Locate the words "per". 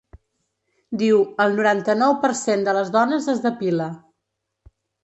2.27-2.33